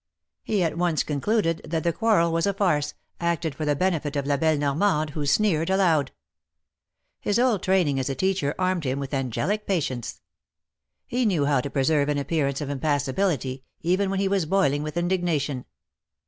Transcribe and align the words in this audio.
He 0.41 0.63
at 0.63 0.79
once 0.79 1.03
concluded 1.03 1.61
that 1.63 1.83
the 1.83 1.93
quarrel 1.93 2.31
was 2.33 2.47
a 2.47 2.55
farce, 2.55 2.95
acted 3.19 3.53
for 3.53 3.65
the 3.65 3.75
benefit 3.75 4.15
of 4.15 4.25
La 4.25 4.35
belle 4.35 4.57
Normande, 4.57 5.11
who 5.11 5.27
sneered 5.27 5.69
aloud. 5.69 6.11
His 7.19 7.37
old 7.37 7.61
training 7.61 7.99
as 7.99 8.09
a 8.09 8.15
teacher 8.15 8.55
armed 8.57 8.83
him 8.83 8.97
with 8.97 9.13
angelic 9.13 9.67
patience. 9.67 10.19
He 11.05 11.23
knew 11.23 11.45
how 11.45 11.61
to 11.61 11.69
preserve 11.69 12.09
an 12.09 12.17
appearance 12.17 12.61
of 12.61 12.69
impassibility, 12.71 13.63
even 13.81 14.09
when 14.09 14.19
he 14.19 14.27
was 14.27 14.47
boiling 14.47 14.81
with 14.81 14.97
indignation. 14.97 15.65